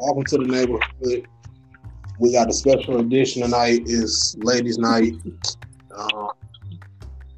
[0.00, 1.28] welcome to the neighborhood.
[2.18, 3.82] We got a special edition tonight.
[3.84, 5.14] It's ladies' night.
[5.94, 6.28] Uh,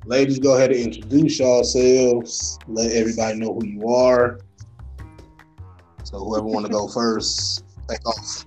[0.05, 2.59] ladies, go ahead and introduce yourselves.
[2.69, 4.39] Let everybody know who you are.
[6.05, 8.47] So whoever want to go first, take off.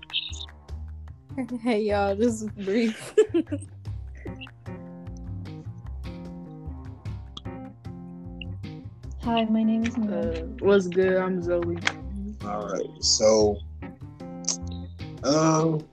[1.62, 2.96] Hey y'all, this is Bree.
[9.24, 10.20] Hi, my name is Nina.
[10.20, 11.18] Uh, what's good?
[11.18, 11.78] I'm Zoe.
[12.46, 13.04] All right.
[13.04, 13.58] So,
[15.26, 15.84] um,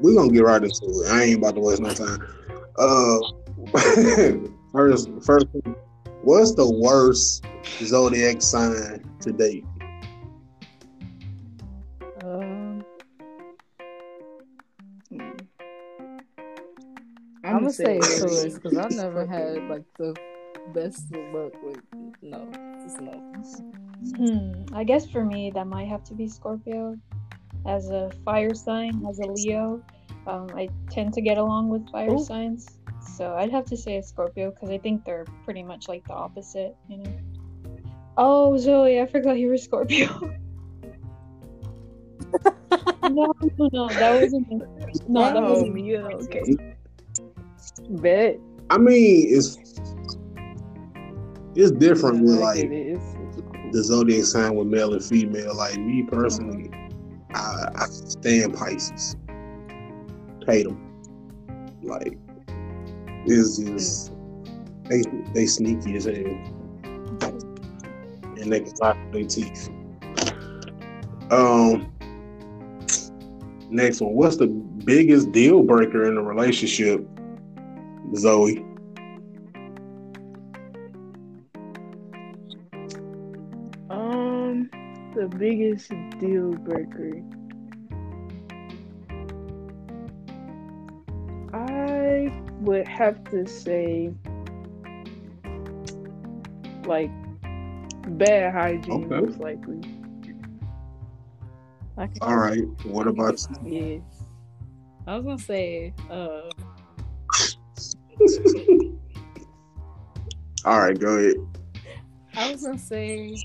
[0.00, 1.10] we're gonna get right into it.
[1.10, 2.22] I ain't about to waste no time.
[2.78, 3.18] Uh,
[4.72, 5.46] first, first,
[6.22, 7.44] what's the worst
[7.80, 9.64] zodiac sign to date?
[12.22, 12.84] Um.
[17.44, 18.20] I'm gonna say Aries.
[18.20, 20.14] Taurus because I never had like the
[20.74, 21.80] best of luck with
[22.22, 22.50] no,
[22.82, 23.12] just no.
[24.16, 24.74] Hmm.
[24.74, 26.98] I guess for me, that might have to be Scorpio.
[27.66, 29.82] As a fire sign, as a Leo,
[30.26, 32.24] um, I tend to get along with fire Ooh.
[32.24, 32.78] signs.
[33.16, 36.12] So I'd have to say a Scorpio because I think they're pretty much like the
[36.14, 37.12] opposite, you know.
[38.16, 40.08] Oh, Zoe, I forgot you were Scorpio.
[43.02, 44.48] no, no, no, that wasn't.
[44.48, 44.60] me.
[45.08, 45.92] No, that wasn't me.
[45.92, 46.42] yeah, okay.
[47.90, 48.38] Bet.
[48.70, 49.58] I mean, it's
[51.54, 52.98] it's different with Like like it is.
[53.28, 53.70] It's cool.
[53.72, 55.54] the zodiac sign with male and female.
[55.56, 56.70] Like me personally,
[57.34, 59.16] I, I stand Pisces.
[60.46, 60.80] Hate them.
[61.82, 62.18] Like
[63.26, 64.12] it's just
[64.84, 65.02] they
[65.34, 66.14] they sneaky as hell,
[68.36, 69.70] and they can lie their teeth.
[71.30, 71.92] Um.
[73.68, 74.14] Next one.
[74.14, 77.04] What's the biggest deal breaker in a relationship,
[78.14, 78.64] Zoe?
[85.38, 87.22] Biggest deal breaker.
[91.52, 92.30] I
[92.60, 94.12] would have to say,
[96.86, 97.10] like,
[98.18, 99.26] bad hygiene, Okay.
[99.26, 99.80] most likely.
[102.20, 102.62] All right.
[102.84, 103.72] What about you?
[103.72, 103.98] Yeah.
[105.06, 106.50] I was gonna say, uh,
[110.64, 111.36] All right, go ahead.
[112.34, 113.36] I was gonna say,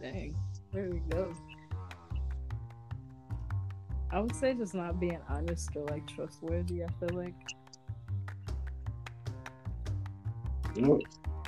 [0.00, 0.36] dang,
[0.72, 1.32] where we go?
[4.10, 6.82] I would say just not being honest or like trustworthy.
[6.82, 7.34] I feel like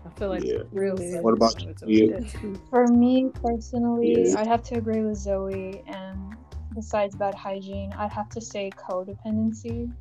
[0.04, 0.62] I feel like Yeah.
[0.72, 1.00] real.
[1.00, 1.20] Yeah.
[1.20, 1.70] What about you?
[1.82, 2.08] okay.
[2.08, 2.54] That too.
[2.70, 4.40] For me personally, Yeah.
[4.40, 5.82] I'd have to agree with Zoe.
[5.86, 6.36] And
[6.74, 9.92] besides bad hygiene, I'd have to say codependency.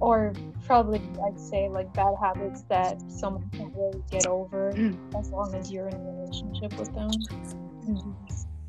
[0.00, 0.32] Or
[0.66, 4.96] probably I'd say like bad habits that someone can't really get over Mm.
[5.18, 7.10] as long as you're in a relationship with them.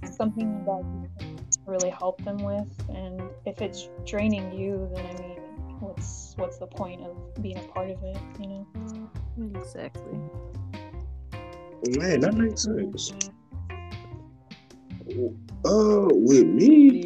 [0.05, 2.67] Something that you can really help them with.
[2.89, 5.39] And if it's draining you, then I mean,
[5.79, 9.09] what's what's the point of being a part of it, you know?
[9.55, 10.19] Exactly.
[11.97, 13.13] Man, that makes sense.
[15.65, 17.05] Uh, with me,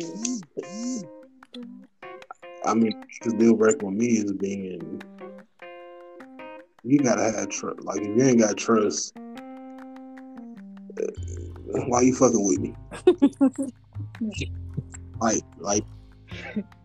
[2.66, 5.02] I mean, the deal breaker with me is being
[6.84, 7.82] you gotta have trust.
[7.82, 9.14] Like, if you ain't got trust,
[11.88, 12.76] why you fucking with me?
[15.22, 15.84] Like, like,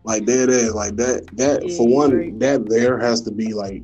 [0.03, 1.27] like that is like that.
[1.37, 2.39] That Yeah, for one, right.
[2.39, 3.83] that there has to be like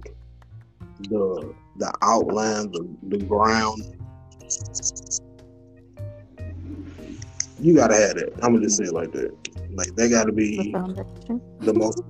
[1.10, 3.82] the the outline, the the ground.
[7.60, 8.34] You gotta have that.
[8.44, 9.32] I'm gonna just say it like that.
[9.72, 11.42] Like they gotta The be foundation.
[11.62, 12.02] the most.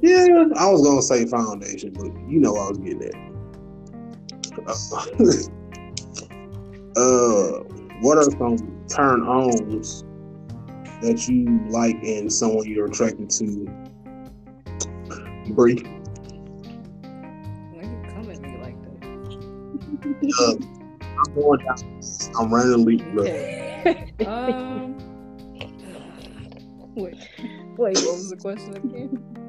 [0.00, 3.14] Yeah, I was gonna say foundation, but you know I was getting at.
[6.96, 7.62] Uh,
[8.00, 8.56] what are some
[8.88, 10.02] turn ons
[11.02, 13.66] that you like in someone you're attracted to?
[15.50, 15.76] Bree,
[17.72, 18.98] Why you come at me like that?
[20.40, 20.54] uh,
[21.18, 22.00] I'm going down.
[22.38, 23.02] I'm randomly.
[23.16, 24.12] Okay.
[24.26, 24.96] um.
[26.94, 27.14] Wait.
[27.76, 27.96] Wait.
[27.98, 29.45] What was the question again?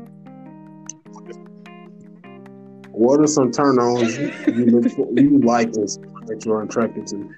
[2.98, 7.06] What are some turn ons you, you look for, you like someone that you're attracted
[7.06, 7.30] to?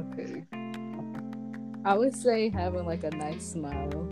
[0.00, 0.44] Okay.
[1.84, 4.08] I would say having like a nice smile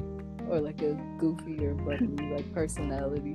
[0.48, 3.34] or like a goofy or bubbly like personality.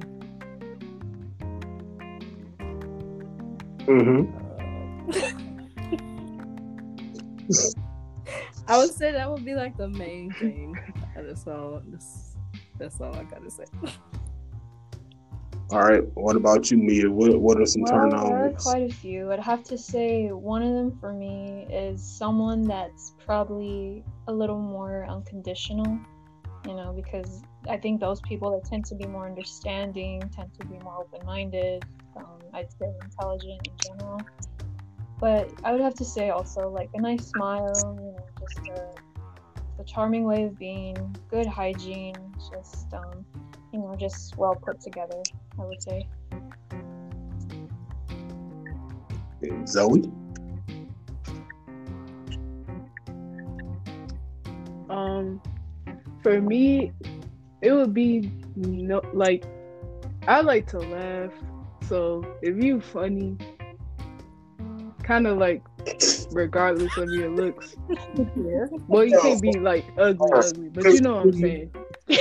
[3.90, 4.24] Mm-hmm.
[8.70, 10.80] I would say that would be like the main thing.
[11.14, 11.82] That's all.
[11.88, 12.38] That's,
[12.80, 13.66] that's all I gotta say.
[15.74, 16.04] All right.
[16.14, 17.10] What about you, Mia?
[17.10, 19.32] What What are some turn Well, there are quite a few.
[19.32, 24.60] I'd have to say one of them for me is someone that's probably a little
[24.60, 26.00] more unconditional,
[26.68, 30.68] you know, because I think those people that tend to be more understanding tend to
[30.68, 31.84] be more open minded,
[32.18, 34.22] um, I'd say intelligent in general.
[35.20, 39.82] But I would have to say also like a nice smile, you know, just a,
[39.82, 42.14] a charming way of being, good hygiene,
[42.52, 43.26] just, um,
[43.72, 45.24] you know, just well put together,
[45.60, 46.08] I would say.
[49.68, 50.12] Zoe.
[54.90, 55.42] Um,
[56.22, 56.92] for me,
[57.62, 59.44] it would be no like
[60.28, 61.32] I like to laugh.
[61.88, 63.38] So if you funny,
[65.04, 65.62] kind of like
[66.32, 67.76] regardless of your looks.
[68.16, 68.66] Yeah.
[68.88, 71.72] Well, you can't be like ugly, ugly, but you know what I'm saying.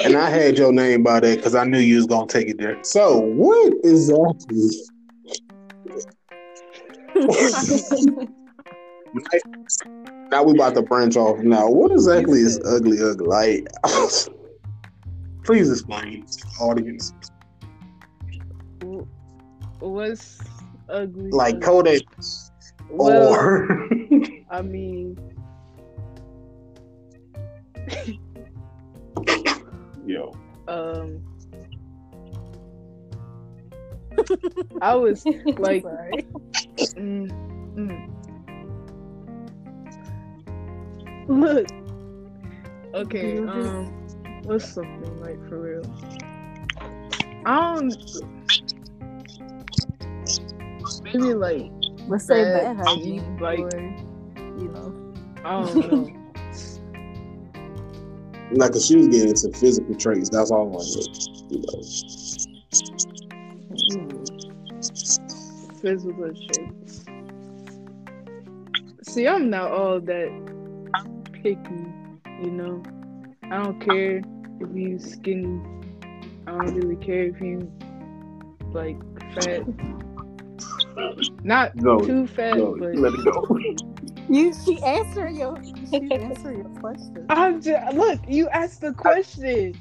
[0.04, 2.58] And I had your name by that because I knew you was gonna take it
[2.58, 2.82] there.
[2.82, 4.70] So what exactly?
[10.30, 11.38] now we about to branch off.
[11.40, 13.26] Now, what exactly is ugly, ugly?
[13.26, 13.68] Like,
[15.44, 17.12] please explain to the audience.
[19.80, 20.40] What's
[20.88, 21.30] ugly?
[21.30, 21.60] Like?
[21.60, 22.02] Kodak
[22.88, 23.88] Well, or
[24.50, 25.18] I mean,
[30.06, 30.32] yo.
[30.68, 31.22] um,
[34.82, 35.24] I was
[35.58, 36.26] like, Sorry.
[36.96, 37.30] mm,
[37.74, 38.08] mm.
[41.28, 41.66] look,
[42.94, 43.92] okay, You um,
[44.44, 45.84] what's something like for real?
[47.44, 47.96] I don't.
[51.04, 51.70] Maybe like
[52.08, 55.14] Let's say Bad bad hygiene, like- or you know.
[55.44, 56.18] I don't know.
[58.54, 60.28] Like, cause she was getting into physical traits.
[60.30, 61.06] That's all I wanted.
[61.50, 61.82] You know.
[63.92, 64.22] Hmm.
[65.80, 67.04] physical traits.
[69.02, 70.30] See, I'm not all that
[71.32, 71.58] picky,
[72.42, 72.82] you know.
[73.44, 74.22] I don't care
[74.60, 75.60] if you skinny.
[76.46, 77.70] I don't really care if you
[78.72, 78.96] like
[79.34, 79.62] fat.
[81.42, 83.58] Not Go, too fat, go, but let it go.
[84.28, 85.56] You she answering your
[85.92, 87.26] she answering your question.
[87.30, 88.20] I'm just look.
[88.26, 89.74] You asked the question,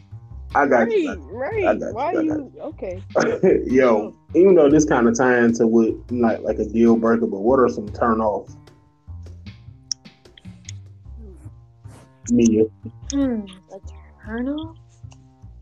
[0.53, 0.91] I got right?
[0.91, 1.13] you.
[1.31, 1.65] Right?
[1.65, 2.53] I got you, Why I got you?
[2.61, 3.03] Okay.
[3.65, 7.39] Yo, even though this kind of tie into what like like a deal breaker, but
[7.39, 8.55] what are some turn offs?
[12.31, 12.65] Mia.
[13.11, 13.41] Hmm,
[13.73, 13.79] a
[14.25, 14.77] turn off?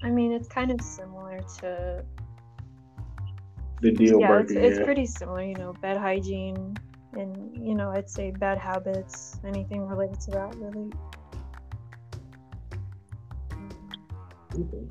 [0.04, 2.04] I mean, it's kind of similar to
[3.82, 4.66] The deal yeah, it's, breaker.
[4.66, 4.86] it's yeah.
[4.86, 5.44] pretty similar.
[5.44, 6.78] You know, bad hygiene,
[7.14, 9.40] and you know, I'd say bad habits.
[9.46, 10.92] Anything related to that, really.
[14.54, 14.88] Okay.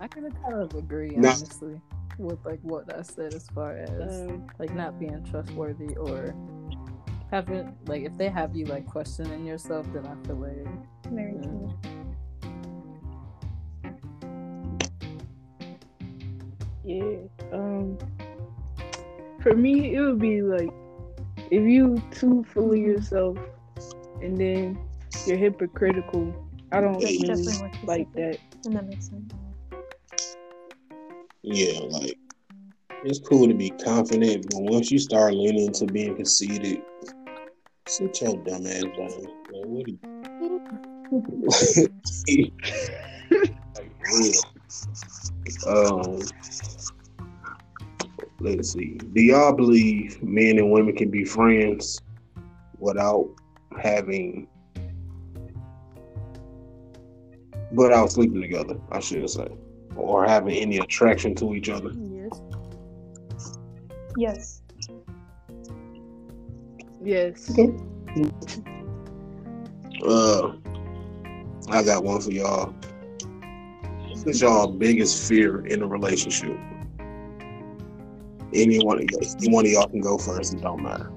[0.00, 1.80] I can kind of agree Now- honestly
[2.18, 6.34] with like what I said as far as Um, like not being trustworthy or
[7.30, 10.66] having like if they have you like questioning yourself, then I feel like
[11.10, 11.42] Very Yeah.
[11.42, 11.72] true.
[16.84, 17.16] Yeah.
[17.52, 17.98] Um.
[19.42, 20.70] For me, it would be like
[21.50, 23.36] if you too full of yourself,
[24.20, 24.78] and then
[25.26, 26.32] you're hypocritical.
[26.70, 28.66] I don't That's really definitely what you like said, that.
[28.66, 29.32] and that makes sense.
[31.42, 32.16] Yeah, like
[33.04, 36.80] it's cool to be confident, but once you start leaning into being conceited,
[37.88, 39.10] sit your dumb ass down.
[39.10, 39.98] Like, what are you?
[43.74, 44.42] like, real.
[45.66, 46.20] Um,
[48.42, 48.98] let's see.
[49.12, 52.00] Do y'all believe men and women can be friends
[52.78, 53.30] without
[53.80, 54.48] having,
[57.72, 58.78] without sleeping together?
[58.90, 59.48] I should say,
[59.96, 61.90] or having any attraction to each other?
[61.94, 62.40] yes.
[64.16, 64.62] Yes.
[67.02, 67.58] Yes.
[70.06, 70.52] Uh,
[71.68, 72.74] I got one for y'all.
[74.08, 76.56] What is y'all biggest fear in a relationship?
[78.54, 80.54] Any one of y'all, any one of y'all can go first.
[80.54, 81.10] It don't matter.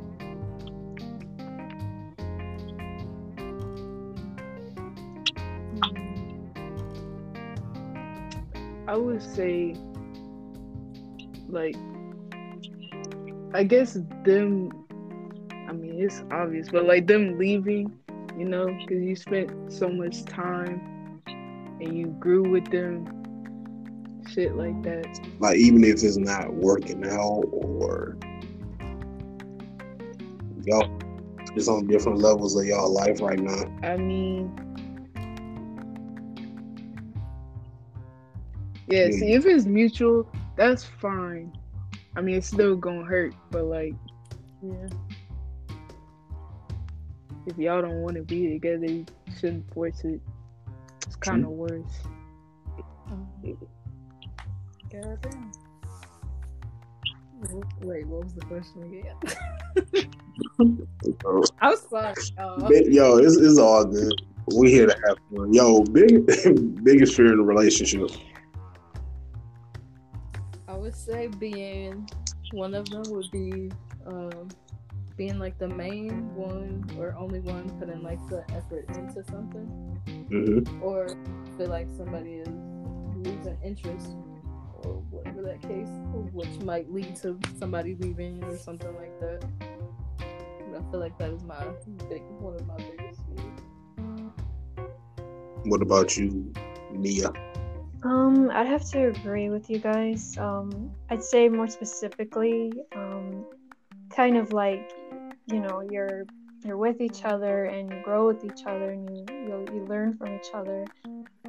[8.88, 9.76] I would say,
[11.50, 11.76] like,
[13.54, 14.72] I guess them.
[15.68, 17.92] I mean, it's obvious, but like them leaving,
[18.38, 21.22] you know, because you spent so much time
[21.82, 23.25] and you grew with them,
[24.28, 25.20] shit like that.
[25.40, 28.18] Like even if it's not working out or
[30.66, 31.00] y'all
[31.56, 33.64] just on different levels of y'all life right now.
[33.84, 34.52] I mean,
[38.88, 41.52] Yeah, see, if it's mutual, that's fine.
[42.16, 43.96] I mean, it's still gonna hurt, but like,
[44.62, 44.88] yeah.
[47.48, 49.06] If y'all don't want to be together, you
[49.40, 50.20] shouldn't force it.
[51.06, 51.84] It's kind of worse.
[53.12, 53.28] Um,
[57.82, 59.16] Wait, what was the question again?
[61.62, 62.14] I'm sorry.
[62.38, 62.72] Y'all.
[62.72, 64.14] Yo, it's, it's all good.
[64.56, 65.54] We here to have fun.
[65.54, 66.26] Yo, big
[66.84, 68.10] biggest fear in a relationship.
[70.68, 72.08] I would say being
[72.54, 73.72] one of them would be
[74.06, 74.50] um,
[75.18, 79.92] being like the main one or only one putting like the effort into something,
[80.30, 80.82] Mm-hmm.
[80.84, 81.10] or
[81.58, 82.48] feel like somebody is
[83.16, 84.16] losing interest
[84.84, 85.90] or whatever that case,
[86.34, 89.46] which might lead to somebody leaving or something like that.
[90.18, 91.66] But I feel like that is my
[92.10, 93.60] big one of my biggest fears.
[95.66, 96.54] What about you,
[96.92, 97.32] Mia?
[98.04, 100.38] Um, I'd have to agree with you guys.
[100.38, 103.46] Um, I'd say more specifically, um,
[104.12, 104.92] kind of like,
[105.48, 106.26] you know, you're
[106.64, 110.16] you're with each other and you grow with each other and you you, you learn
[110.18, 110.86] from each other.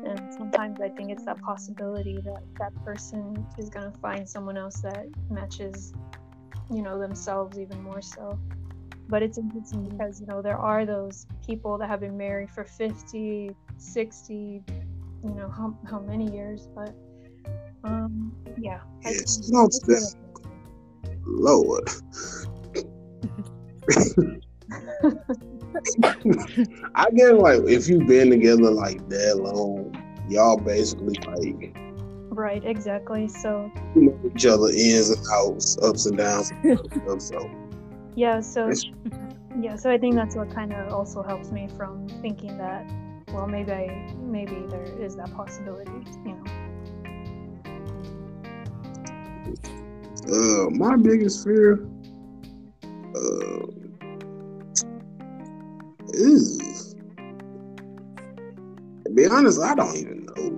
[0.05, 4.81] And sometimes I think it's that possibility that that person is gonna find someone else
[4.83, 5.93] that matches,
[6.71, 8.39] you know, themselves even more so.
[9.09, 12.65] But it's interesting because you know there are those people that have been married for
[12.65, 14.63] 50, 60,
[15.25, 16.95] you know how, how many years but
[17.85, 19.13] um yeah I-
[19.49, 20.15] not that's that.
[21.25, 21.89] Lord.
[26.95, 29.95] I get like if you've been together like that long,
[30.29, 31.77] y'all basically like
[32.37, 36.53] right exactly so you know each other ins and outs, ups and downs.
[37.19, 37.51] so
[38.15, 38.85] yeah so it's
[39.59, 42.85] yeah so i think that's what kind of also helps me from thinking that
[43.33, 45.91] well maybe i maybe there is that possibility
[46.25, 46.45] you know
[50.29, 51.89] uh my biggest fear
[53.15, 53.86] uh
[56.17, 56.95] is
[59.05, 60.57] to be honest, I don't even know.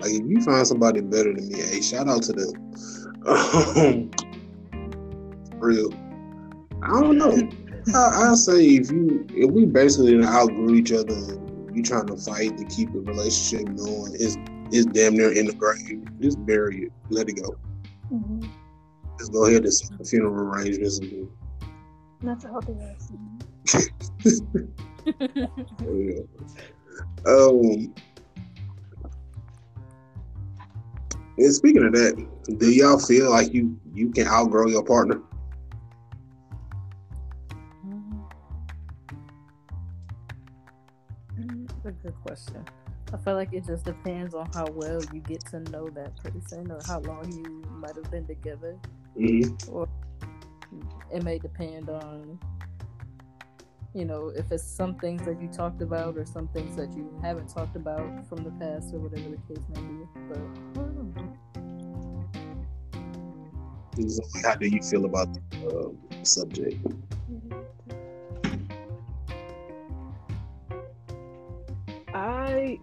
[0.00, 2.52] Like if you find somebody better than me, hey, shout out to them.
[3.26, 4.10] Um,
[5.58, 5.92] real.
[6.82, 7.32] I don't know.
[7.94, 11.14] I, I say if you if we basically outgrew each other
[11.74, 14.36] you trying to fight to keep the relationship going, it's
[14.72, 16.02] it's damn near in the grave.
[16.20, 16.92] Just bury it.
[17.10, 17.56] Let it go.
[18.08, 18.46] hmm
[19.18, 21.28] Just go ahead and funeral arrangements and
[22.22, 22.72] that's a healthy
[23.74, 23.82] way
[24.24, 24.68] of saying
[25.86, 26.28] it.
[27.24, 27.32] Yeah.
[27.32, 27.94] Um.
[31.38, 32.26] And speaking of that,
[32.58, 35.20] do y'all feel like you you can outgrow your partner?
[41.36, 42.64] That's a good question.
[43.12, 46.72] I feel like it just depends on how well you get to know that person
[46.72, 48.76] or how long you might have been together.
[49.16, 49.72] Mm-hmm.
[49.72, 49.88] Or
[51.14, 52.38] it may depend on,
[53.96, 57.18] you know, if it's some things that you talked about or some things that you
[57.22, 60.04] haven't talked about from the past or whatever the case may be.
[60.28, 61.32] But I don't know.
[64.44, 66.76] How do you feel about the uh, subject?
[72.12, 72.78] I,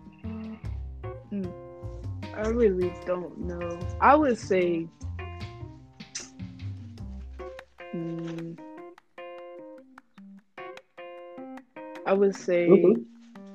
[1.31, 1.53] mm,
[2.33, 3.79] I really don't know.
[4.01, 4.87] I would say,
[7.93, 8.57] mm,
[12.13, 13.05] I would say Mhm.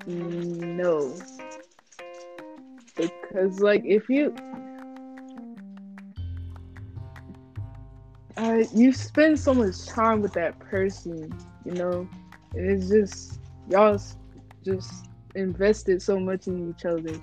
[0.09, 1.27] mm, no,
[2.97, 4.35] because like if you,
[8.37, 12.11] uh, you spend so much time with that person, you know,
[12.55, 13.99] and it's just y'all
[14.65, 17.23] just invested so much in each other.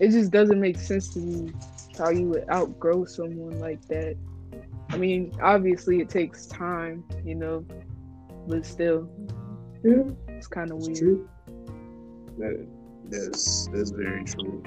[0.00, 1.54] It just doesn't make sense to me
[1.98, 4.16] how you would outgrow someone like that.
[4.92, 7.66] I mean, obviously it takes time, you know,
[8.46, 9.10] but still,
[9.84, 10.02] Yeah,
[10.44, 10.98] it's kind of weird.
[10.98, 11.28] true.
[12.36, 12.66] That,
[13.04, 14.62] that's that's very true.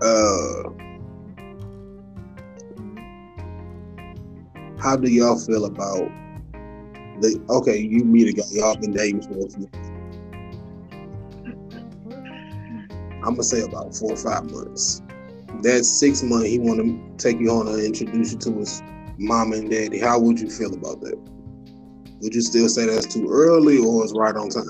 [0.00, 0.70] Uh,
[4.80, 6.08] how do y'all feel about
[7.20, 7.44] the?
[7.50, 9.68] Okay, you meet a guy, y'all been dating for a few.
[13.22, 15.02] I'm gonna say about four or five months.
[15.60, 18.82] That six month, he want to take you on and introduce you to his
[19.18, 19.98] mom and daddy.
[19.98, 21.18] How would you feel about that?
[22.20, 24.66] Would you still say that's too early or it's right on time?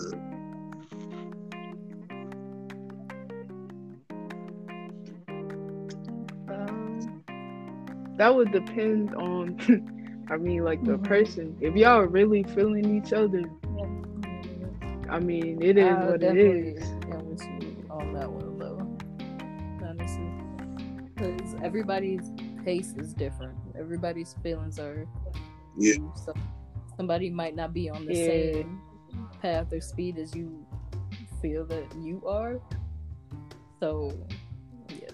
[6.49, 7.25] Um,
[8.17, 9.57] that would depend on,
[10.31, 11.05] I mean, like the Mhm.
[11.05, 11.57] person.
[11.61, 13.43] If y'all are really feeling each other,
[15.09, 16.75] I mean, it is I what it is.
[16.79, 17.15] definitely is.
[17.15, 18.87] am with you on that one though.
[21.15, 22.31] because everybody's
[22.65, 23.57] pace is different.
[23.79, 25.07] Everybody's feelings are.
[25.77, 25.95] Yeah.
[26.15, 26.33] So
[27.01, 28.27] somebody might not be on the Yeah.
[28.27, 28.83] same
[29.41, 30.47] path or speed as you
[31.41, 32.61] feel that you are.
[33.81, 34.13] So,
[34.91, 35.09] yeah.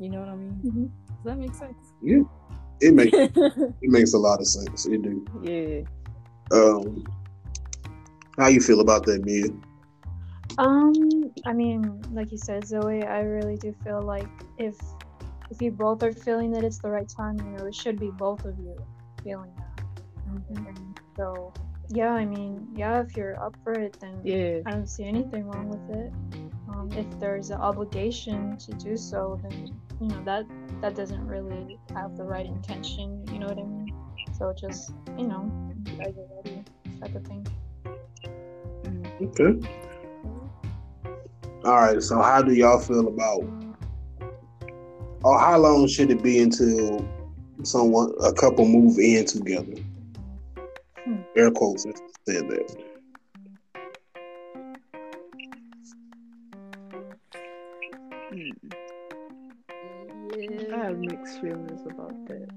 [0.00, 0.58] You know what I mean?
[0.64, 0.86] Mhm.
[1.14, 1.78] Does that make sense?
[2.02, 2.24] Yeah.
[2.80, 3.12] It makes
[3.86, 4.84] it makes a lot of sense.
[4.86, 5.14] It do.
[5.50, 5.86] Yeah.
[6.58, 7.04] Um,
[8.36, 9.46] how you feel about that, Mia?
[10.58, 14.76] Um, I mean, like you said, Zoe, I really do feel like if
[15.52, 18.10] if you both are feeling that it's the right time, you know, it should be
[18.10, 18.74] both of you
[19.22, 19.71] feeling that.
[20.50, 21.52] And so,
[21.88, 24.60] yeah, I mean, yeah, if you're up for it, then Yeah.
[24.66, 26.12] I don't see anything wrong with it.
[26.68, 30.46] Um, if there's an obligation to do so, then you know that
[30.80, 33.24] that doesn't really have the right intention.
[33.30, 33.94] You know what I mean?
[34.38, 35.50] So just you know,
[36.00, 36.64] are you ready?
[37.00, 37.46] Type of thing.
[38.84, 39.28] Mm.
[39.28, 39.68] Okay.
[41.64, 42.02] All right.
[42.02, 43.44] So, how do y'all feel about?
[45.24, 47.06] Or how long should it be until
[47.62, 49.74] someone, a couple, move in together?
[51.34, 51.38] Hmm.
[51.38, 52.76] Air quotes said that.
[58.32, 58.72] Mm.
[60.72, 62.48] I have mixed feelings about that.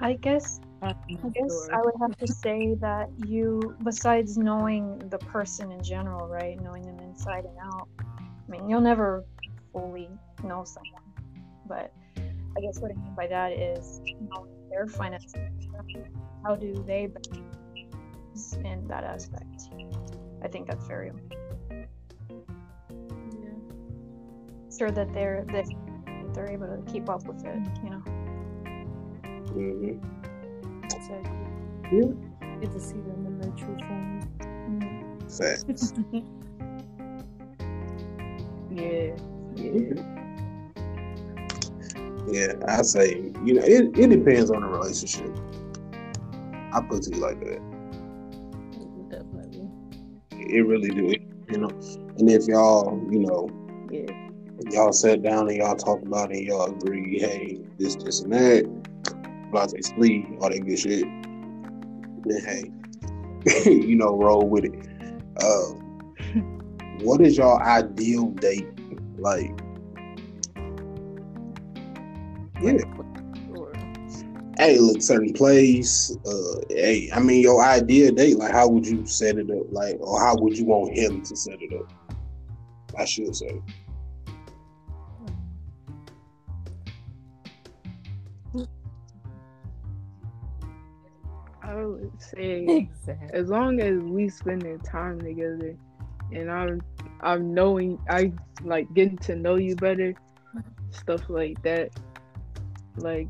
[0.00, 0.94] I guess I'm
[1.32, 1.74] guess sure.
[1.74, 6.82] I would have to say that you, besides knowing the person in general, right, knowing
[6.82, 7.88] them inside and out.
[8.00, 9.24] I mean, you'll never
[9.72, 10.08] fully
[10.44, 11.02] know someone,
[11.66, 15.34] but I guess what I mean by that is knowing their finances.
[16.44, 17.08] How do they
[18.38, 19.68] balance in that aspect?
[20.42, 21.88] I think that's very important.
[23.32, 24.76] Yeah.
[24.76, 25.66] Sure that they're that
[26.34, 28.02] they're able to keep up with it, you know.
[29.52, 29.98] hmm
[30.84, 31.30] Exactly.
[31.92, 32.58] Yeah.
[32.60, 34.20] Get to see them in their true form.
[35.28, 35.92] Facts.
[38.70, 39.16] Yeah.
[39.56, 40.02] Yeah.
[42.30, 45.34] Yeah, I say you know it, it depends on the relationship.
[46.72, 47.77] I put it you like that.
[50.48, 50.58] Definitely.
[50.58, 51.08] It really do.
[51.10, 51.68] It, you know,
[52.18, 53.48] and if y'all you know
[53.90, 54.06] Yeah.
[54.70, 58.32] y'all sat down and y'all talk about it and y'all agree, hey, this, this, and
[58.32, 58.64] that,
[59.50, 61.04] blase splee, all that good shit,
[62.26, 64.74] then hey, you know, roll with it.
[65.40, 65.74] Uh,
[67.02, 68.66] what is your ideal date
[69.18, 69.50] like?
[72.60, 72.72] Yeah.
[74.58, 76.16] Or Hey, look, certain place.
[76.26, 79.66] Uh, hey, I mean, your idea date, like, how would you set it up?
[79.70, 81.92] Like, or how would you want him to set it up?
[82.98, 83.60] I should say.
[91.62, 93.28] I would say exactly.
[93.34, 95.76] as long as we spending time together
[96.32, 96.80] and I'm
[97.20, 98.32] I'm knowing I
[98.64, 100.14] like getting to know you better,
[100.90, 101.90] stuff like that.
[102.96, 103.28] Like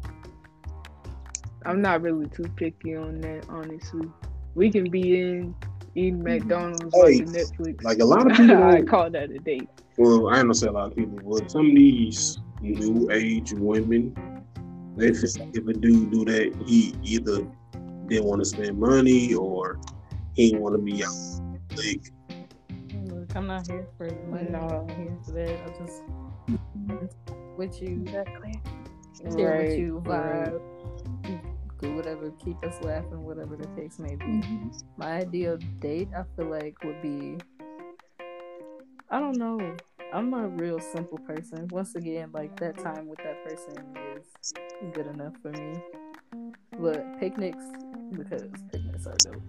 [1.65, 4.09] I'm not really too picky on that, honestly.
[4.55, 5.55] We can be in
[5.95, 6.25] eating mm-hmm.
[6.25, 7.83] McDonald's, Hey, watching Netflix.
[7.83, 9.69] Like a lot of people, I call that a date.
[9.97, 13.53] Well, I ain't gonna say a lot of people, but some of these new age
[13.53, 14.17] women,
[14.97, 17.47] they feel like if a dude do that, he either
[18.07, 19.79] didn't want to spend money or
[20.35, 21.15] he didn't want to be out.
[21.77, 22.13] Like,
[23.11, 24.49] Look, I'm not here for money.
[24.51, 24.87] No.
[24.89, 25.51] I'm here for that.
[25.51, 26.03] I just
[26.49, 27.57] mm-hmm.
[27.57, 28.61] with you, Exactly.
[29.37, 30.53] share with you, right.
[31.79, 34.25] Vibe, do whatever, keep us laughing, whatever the case may be.
[34.25, 34.69] Mm-hmm.
[34.97, 37.39] My ideal date, I feel like, would be.
[39.11, 39.77] I don't know.
[40.13, 41.69] I'm a real simple person.
[41.71, 44.53] Once again, like that time with that person is
[44.93, 45.83] good enough for me.
[46.79, 47.65] But picnics,
[48.13, 49.43] because picnics are dope.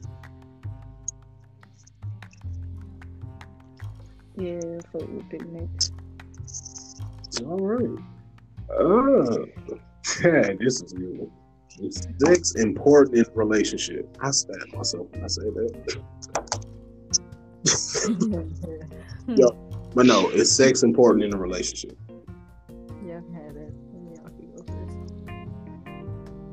[4.38, 5.92] Yeah, fuck with picnics.
[7.46, 8.00] all right.
[8.70, 9.46] Uh,
[10.24, 11.30] yeah, this is good.
[11.82, 14.18] Is sex important in a relationship?
[14.22, 16.02] I stab myself when I say that.
[19.38, 19.48] Yo.
[19.96, 21.98] But no, is sex important in a relationship?
[23.06, 23.74] Yeah, I had it.
[23.94, 24.62] Yeah, I can go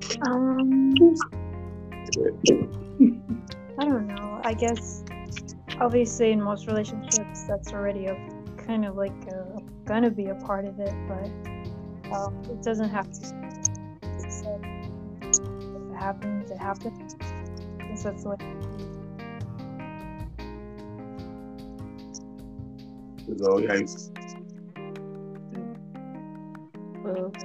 [0.04, 0.26] first.
[0.26, 0.94] Um,
[3.78, 4.40] I don't know.
[4.44, 5.04] I guess
[5.80, 8.16] obviously in most relationships that's already a
[8.56, 11.30] kind of like a, gonna be a part of it, but
[12.12, 13.45] um, it doesn't have to.
[16.06, 17.16] Happens, it happens.
[17.80, 18.36] I guess that's the way.
[23.38, 23.76] So, yeah, uh,
[27.02, 27.36] Well,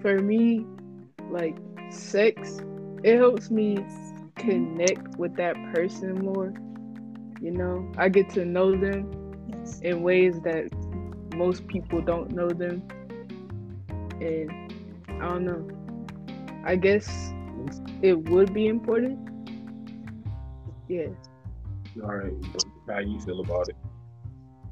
[0.00, 0.66] for me,
[1.28, 2.62] like sex,
[3.02, 3.86] it helps me
[4.36, 6.54] connect with that person more.
[7.40, 9.10] You know, I get to know them
[9.46, 9.82] Yes.
[9.82, 10.70] in ways that
[11.30, 12.84] most people don't know them.
[14.20, 14.56] and
[15.20, 15.71] I don't know.
[16.64, 17.32] I guess
[18.02, 19.18] it would be important.
[20.88, 21.08] Yeah.
[22.02, 22.32] All right.
[22.88, 23.76] How you feel about it?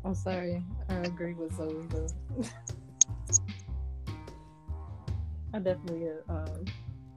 [0.04, 0.64] I'm sorry.
[0.88, 2.06] I agree with Zoe though.
[5.52, 6.64] I definitely uh, um,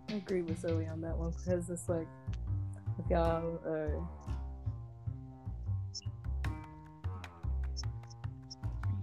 [0.09, 2.07] agree with Zoe on that one because it's like
[2.97, 4.01] if y'all uh,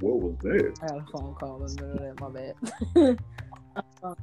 [0.01, 0.79] What was that?
[0.83, 2.55] I had a phone call in the middle of that.
[2.97, 3.19] My bad.
[4.03, 4.17] Um,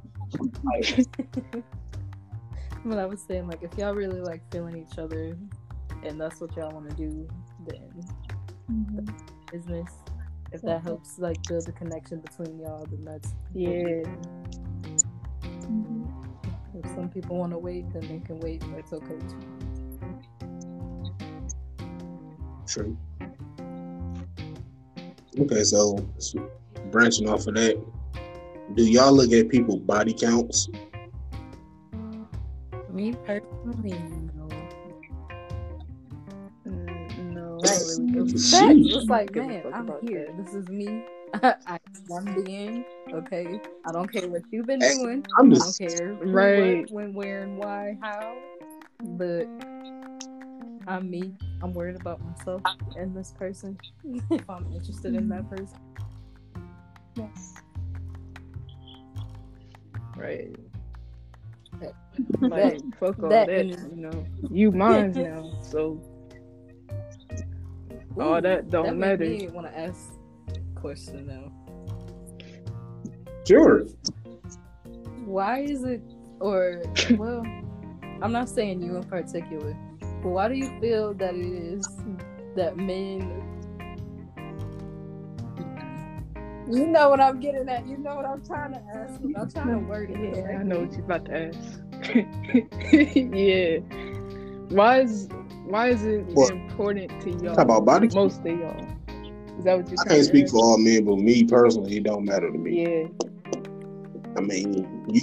[2.85, 5.37] but I was saying, like, if y'all really like feeling each other,
[6.03, 7.27] and that's what y'all want to do,
[7.65, 7.89] then
[8.69, 9.09] Mhm.
[9.51, 9.91] business.
[10.51, 14.03] If that helps, like, build a connection between y'all, then that's Yeah.
[15.43, 16.07] Mhm.
[16.73, 18.63] If some people want to wait, then they can wait.
[18.71, 19.57] That's okay too.
[22.67, 22.97] True.
[25.39, 26.49] Okay, so so
[26.91, 27.81] branching off of that,
[28.75, 30.69] do y'all look at people body counts?
[32.91, 33.99] Me personally,
[34.35, 34.47] no.
[36.67, 37.59] Mm, no.
[37.63, 38.93] I I don't really really give a give Sheesh.
[38.93, 40.27] a It's like, Give man, I'm here.
[40.37, 41.03] This is me.
[41.43, 41.79] I
[42.11, 42.85] am being.
[43.11, 45.25] Okay, I don't care what you've been doing.
[45.37, 46.81] I'm I don't care Right.
[46.81, 48.35] what, when, where, and why, how.
[49.01, 49.45] But
[50.87, 51.33] I'm me.
[51.61, 52.61] I'm worried about myself
[52.95, 53.77] and this person.
[54.31, 55.77] if I'm interested in that person.
[57.15, 57.55] Yes.
[60.17, 60.55] Right.
[62.41, 63.49] Like fuck all that that.
[63.59, 66.01] and- you know, you mine now, so
[68.19, 69.17] all that don't that matter.
[69.25, 70.11] made me want to ask
[70.49, 71.51] a question now.
[73.47, 73.85] sure.
[75.25, 76.01] why is it
[76.39, 76.81] or
[77.17, 77.43] well
[78.21, 79.75] i'm not saying you in particular
[80.23, 81.87] but why do you feel that it is
[82.55, 83.56] that men
[86.69, 89.67] you know what i'm getting at you know what i'm trying to ask i'm trying
[89.69, 91.81] to word it Yeah, I know what you're about to ask.
[92.93, 93.79] yeah.
[94.69, 95.29] Why is
[95.65, 96.51] why is it What?
[96.51, 97.55] important to y'all?
[97.55, 98.15] Talk about body count?
[98.15, 98.85] Most of y'all.
[99.57, 100.53] Is that what you're I can't speak ask?
[100.53, 102.83] for all men, but me personally, it don't matter to me.
[102.83, 103.07] Yeah.
[104.37, 105.21] I mean, you,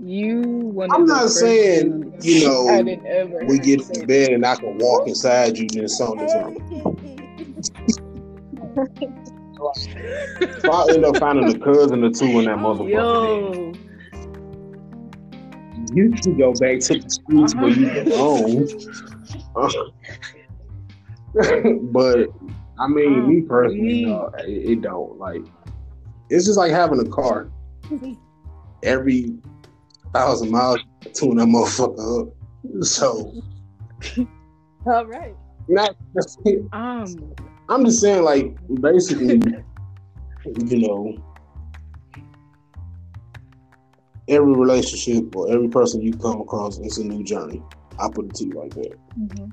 [0.00, 4.30] You one I'm not saying, you know, I didn't ever we get say to bed
[4.32, 6.56] and I can walk inside you, then something's wrong.
[8.80, 13.88] If I end up finding a cousin or two in that Oh, motherfucker, Yo, then
[15.96, 18.68] you can go back to the streets where you belong.
[21.92, 22.28] but
[22.78, 24.04] I mean, me personally, me.
[24.06, 25.18] no, it, it don't.
[25.18, 25.42] Like,
[26.30, 27.50] it's just like having a car.
[28.84, 29.34] Every
[30.14, 32.34] thousand miles, you tune that motherfucker up.
[32.84, 33.32] So,
[34.86, 35.34] all right
[35.68, 35.94] not.
[36.72, 37.06] um,
[37.68, 39.40] I'm just saying, like, basically,
[40.66, 41.16] you know,
[44.28, 47.62] every relationship or every person you come across, it's a new journey.
[47.98, 48.94] I put it to you like that.
[49.18, 49.52] Mhm.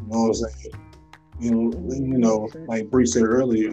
[0.00, 0.74] You know what I'm saying?
[1.40, 3.72] You know, you know, like Bree said earlier,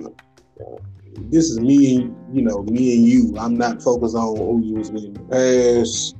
[1.29, 3.35] this is me and you know, me and you.
[3.37, 6.15] I'm not focused on who you was with in the past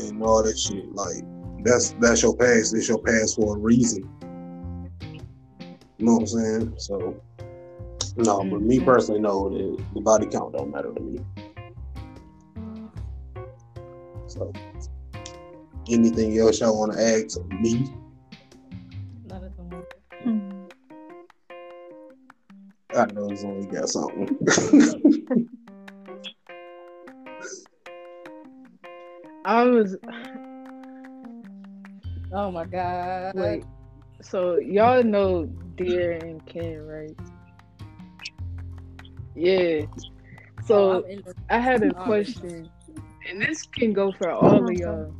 [0.00, 0.92] and all that shit.
[0.94, 1.22] Like
[1.64, 2.74] that's that's your past.
[2.74, 4.08] It's your past for a reason.
[5.98, 6.74] You know what I'm saying?
[6.78, 7.20] So
[8.16, 8.84] no, but me Mhm.
[8.84, 11.18] personally, no, the, the body count don't matter to me.
[14.26, 14.52] So
[15.90, 17.86] anything else y'all want to add to me?
[19.24, 19.86] not at the moment
[20.26, 20.70] Mhm.
[22.94, 24.28] I know it's only got something.
[29.44, 29.96] I was
[32.32, 33.64] oh my god wait.
[34.20, 37.16] So y'all know Deer and Ken, right?
[39.34, 39.82] Yeah.
[39.86, 42.70] Oh, So I'm I had a question,
[43.28, 45.12] and this can go for all of y'all.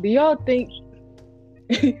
[0.00, 0.70] Do y'all think?
[1.70, 1.98] do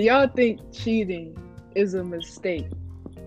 [0.00, 1.36] y'all think cheating
[1.74, 2.66] is a mistake?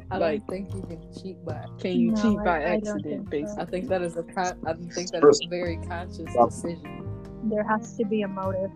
[0.10, 2.64] i like- don't think you can cheat by Can you No, cheat I- by I
[2.76, 3.56] accident, think so.
[3.56, 3.64] basically?
[3.64, 7.08] i think that is a con- i think that is a very conscious decision
[7.46, 8.72] There has to be a motive.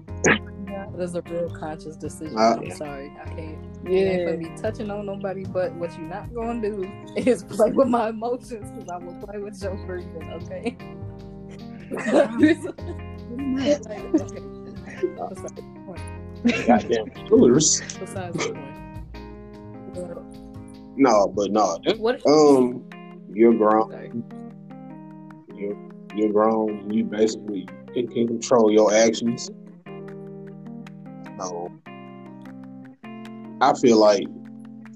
[0.75, 0.93] Yeah.
[0.93, 2.37] It is a real conscious decision.
[2.37, 3.63] Uh, I'm sorry, I can't.
[3.85, 4.25] You ain't Yeah.
[4.25, 6.83] gonna be touching on nobody, but what you're not gonna do
[7.15, 10.31] is play with my emotions because I will play with your breathing.
[10.33, 10.75] Okay.
[11.91, 12.55] Like, okay.
[15.29, 16.67] Besides the point.
[16.67, 17.81] Goddamn killers.
[17.99, 18.75] Besides the point.
[20.97, 21.77] No, but no.
[21.97, 22.25] What?
[22.27, 22.83] Um,
[23.33, 23.91] you're grown.
[23.91, 24.11] Sorry.
[25.55, 25.77] You're,
[26.15, 26.89] you're grown.
[26.91, 29.49] You basically can, can control your actions.
[31.39, 31.71] So,
[33.61, 34.27] I feel like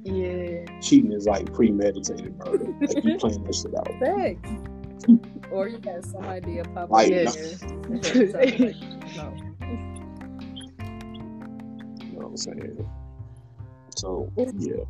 [0.03, 0.65] Yeah.
[0.81, 2.73] cheating is like premeditated murder.
[2.79, 3.89] Like you plan this shit out.
[5.51, 7.23] Or you got some idea pop Like, no.
[7.25, 7.57] there.
[7.61, 8.59] and then it's like,
[9.17, 9.33] no.
[11.99, 12.89] You know what I'm saying?
[13.95, 14.83] So yeah.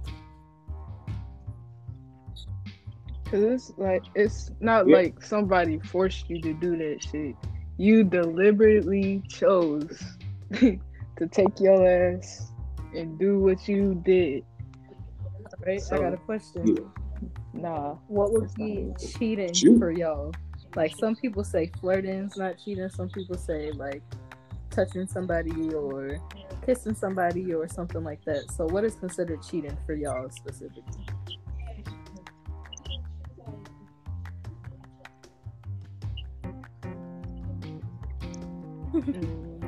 [3.26, 4.98] Cause it's like it's not Yeah.
[4.98, 7.36] like somebody forced you to do that shit.
[7.78, 10.04] You deliberately chose
[11.20, 12.52] to take your ass
[12.96, 14.46] and do what you did.
[15.66, 15.82] Right?
[15.92, 16.66] I got a question.
[16.66, 16.84] Yeah.
[17.54, 17.96] Nah.
[18.08, 19.78] What would be cheating Shoot.
[19.80, 20.32] for y'all?
[20.76, 22.90] Like some people say flirting's not cheating.
[22.90, 24.02] Some people say like
[24.70, 26.20] touching somebody or
[26.66, 28.50] kissing somebody or something like that.
[28.52, 31.06] So what is considered cheating for y'all specifically?
[39.00, 39.59] Mm.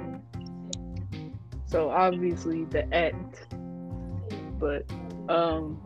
[1.72, 3.48] So obviously the act,
[4.60, 4.84] but
[5.30, 5.82] um,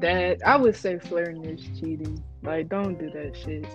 [0.00, 2.22] that I would say flirting is cheating.
[2.42, 3.66] Like, don't do that shit.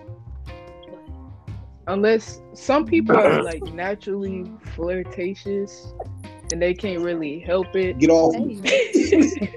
[1.88, 5.94] Unless some people are like naturally flirtatious
[6.52, 7.98] and they can't really help it.
[7.98, 8.36] Get off.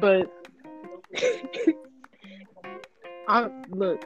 [0.00, 0.30] But
[3.28, 4.04] I look,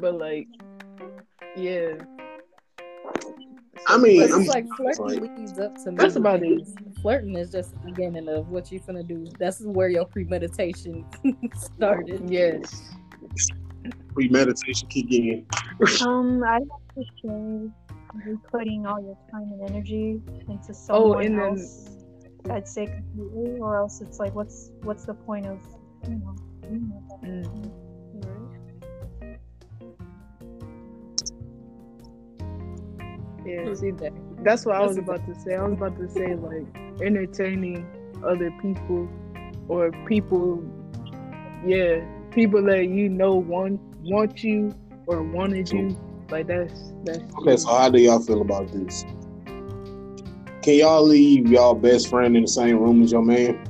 [0.00, 0.48] but like,
[1.56, 1.92] yeah.
[3.88, 6.66] I mean, But I'm- it's like flirting like- leads up to That's about it.
[7.02, 9.26] Flirting is just the beginning of what you're gonna do.
[9.38, 11.04] That's where your premeditation
[11.54, 12.28] started.
[12.28, 12.82] Yes.
[14.14, 15.46] Premeditation kick in.
[16.06, 17.70] Um, I have to say,
[18.26, 21.90] you're putting all your time and energy into Oh, someone and then- else.
[22.48, 25.58] I'd say completely, or else it's like, what's what's the point of,
[26.08, 27.85] you know, doing that?
[33.46, 33.74] Yeah.
[33.74, 34.12] See, that.
[34.42, 35.54] That's what I was about to say.
[35.54, 36.66] I was about to say like
[37.00, 37.86] entertaining
[38.24, 39.08] other people
[39.68, 40.62] or people
[41.64, 44.74] yeah, people that you know want want you
[45.06, 45.96] or wanted you.
[46.30, 49.04] Like that's that's Okay, so how do y'all feel about this?
[50.62, 53.62] Can y'all leave y'all best friend in the same room as your man?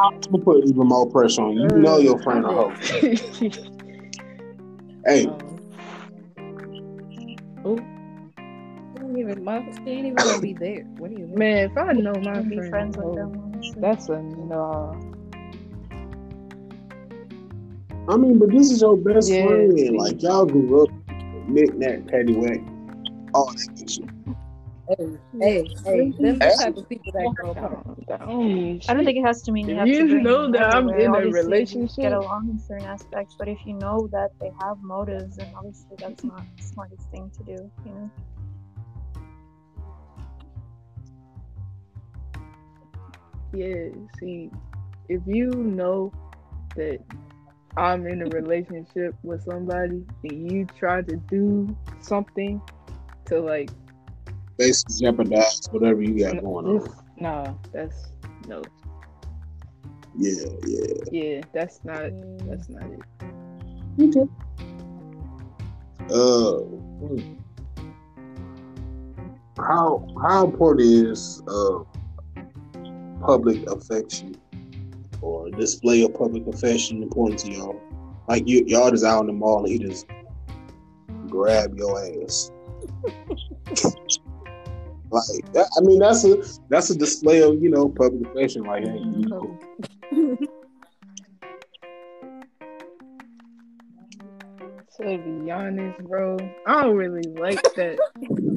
[0.00, 1.62] I'm gonna put even more pressure on you.
[1.62, 2.72] You know your friend a hoe.
[5.08, 5.38] Hey, um,
[7.64, 7.76] oh.
[8.94, 10.82] She ain't even, my, she ain't even gonna be there.
[10.98, 11.38] What do you mean?
[11.38, 13.40] Man, if I know my Can be friend, friends with oh, them.
[13.54, 13.80] honestly.
[13.80, 15.00] that's a no.
[18.06, 19.96] I mean, but this is your best Yeah, friend.
[19.96, 20.90] Like y'all grew up,
[21.48, 22.60] knick knack, patty whack,
[23.32, 24.04] all that shit.
[24.88, 27.84] Hey, hey, hey, them the type of people that grow apart.
[28.08, 30.50] That I don't think it has to mean you If have you to bring know
[30.50, 31.00] that I'm everywhere.
[31.00, 34.30] in a Obviously, you relationship- get along in certain aspects, but if you know that
[34.40, 37.70] they have motives, then obviously that's not the smartest thing to do.
[37.84, 38.10] You know.
[43.54, 43.88] Yeah,
[44.20, 44.50] see,
[45.08, 46.12] if you know
[46.76, 47.00] that
[47.76, 52.60] I'm in a relationship with somebody and you try to do something
[53.26, 53.70] to like
[54.58, 56.78] Basically jeopardize whatever you got going on.
[56.80, 56.88] this,
[57.20, 58.08] nah, that's
[58.48, 58.60] no,
[60.16, 60.94] Yeah, yeah.
[61.12, 62.10] yeah, that's not
[62.44, 63.00] that's not it.
[64.00, 64.26] Okay.
[66.10, 66.58] Uh,
[69.58, 71.80] how how important is uh
[73.20, 74.34] public affection
[75.20, 77.80] or display of public affection important to y'all?
[78.28, 80.06] Like you y'all just out in the mall and he just
[81.28, 82.50] grab your ass.
[85.10, 88.64] like that, I mean that's a that's a display of you know public affection.
[88.64, 89.58] Like hey, you know,
[94.96, 97.98] to be honest, bro, I don't really like that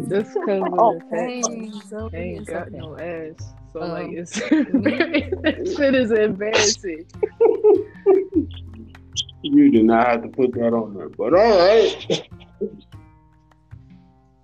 [0.09, 2.77] just because of Oh, the fact dang, so I ain't got okay.
[2.77, 3.53] no ass.
[3.73, 7.05] So Um, like it's that shit is embarrassing.
[9.43, 11.09] you do not have to put that on there.
[11.09, 12.27] But all right,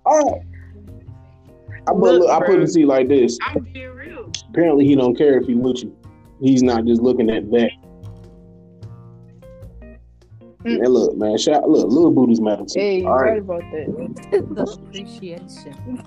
[0.06, 0.42] all right.
[1.88, 3.38] I put, Look, I put it to you like this.
[3.42, 4.30] I'm being real.
[4.50, 5.96] Apparently, he don't care if he with you.
[6.38, 7.70] He's not just looking at that.
[10.64, 10.84] Mm.
[10.84, 12.78] And look, man, shout, look, little booties matter too.
[12.78, 13.86] Hey, you're all right right, about that.
[14.54, 16.02] the appreciation,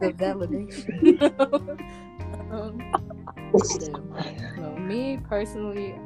[0.00, 1.20] the validation.
[2.50, 2.80] um,
[4.24, 4.56] yeah.
[4.56, 5.98] no, me personally,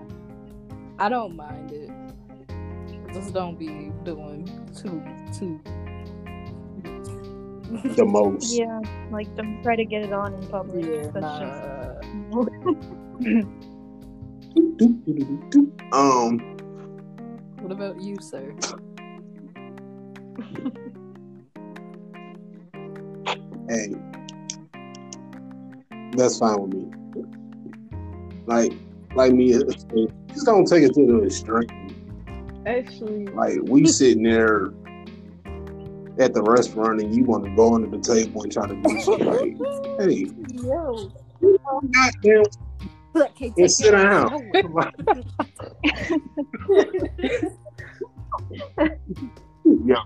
[0.98, 1.90] I don't mind it.
[3.14, 5.00] Just don't be doing too
[5.38, 5.60] too.
[7.96, 8.52] The most.
[8.56, 10.84] Yeah, like don't try to get it on in public.
[10.84, 12.00] Yeah, That's nah.
[13.20, 13.46] just.
[15.92, 16.38] Um,
[17.60, 18.54] What about you, sir?
[23.68, 23.94] hey,
[26.12, 26.90] that's fine with me.
[28.46, 28.72] Like,
[29.14, 31.68] like me, just don't take it to the extreme.
[32.66, 34.70] Actually, Like we sitting there
[36.18, 39.00] at the restaurant and you want to go under the table and try to do
[39.00, 39.20] shit.
[39.20, 39.56] Like,
[40.00, 41.12] hey, Yo,
[41.92, 42.42] goddamn,
[43.14, 44.52] I can't and sit down.
[49.84, 50.04] yeah,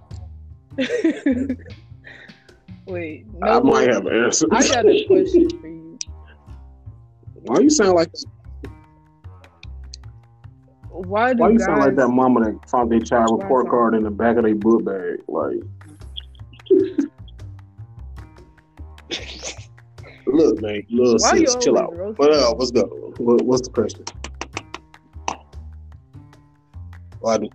[2.87, 4.47] wait, no, I might have an answer.
[4.53, 5.99] I got a question for you.
[7.43, 8.11] Why you sound like
[10.91, 11.65] Why do why you guys?
[11.65, 14.55] sound like that mama that found their child report card in the back of their
[14.55, 15.21] book bag?
[15.29, 15.63] Like,
[20.27, 21.97] look, man, little sis, chill out.
[21.97, 22.83] roasting But uh, let's go.
[23.19, 24.05] What, what's the question?
[27.21, 27.49] Why do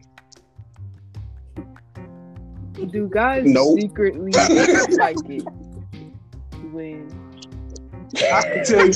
[2.91, 3.79] Do guys Nope.
[3.79, 4.31] secretly
[4.99, 5.45] like it
[6.71, 7.09] when?
[8.31, 8.93] I can tell you.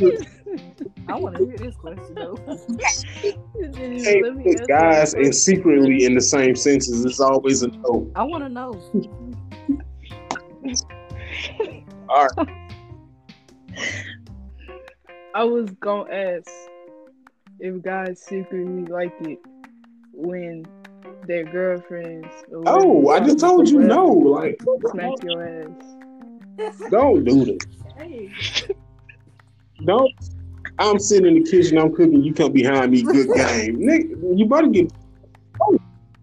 [0.00, 0.14] Nope.
[1.08, 2.36] I want to hear this question though.
[3.56, 7.62] Hey, Let me put answer guys that and secretly in the same senses, It's always
[7.62, 8.10] a no.
[8.14, 8.72] I want to know.
[12.08, 12.48] All right.
[15.34, 16.50] I was gonna ask
[17.58, 19.38] if guys secretly like it
[20.12, 20.64] when
[21.26, 22.28] their girlfriends.
[22.66, 24.06] Oh, I just told you no.
[24.06, 25.42] Like, Smack your
[26.58, 26.82] ass.
[26.90, 27.58] don't do this.
[27.96, 28.30] Hey,
[29.84, 30.12] Don't.
[30.78, 31.78] I'm sitting in the kitchen.
[31.78, 32.22] I'm cooking.
[32.22, 33.02] You come behind me.
[33.02, 34.06] Good game, Nick.
[34.34, 34.92] You better get.
[35.60, 35.78] Oh,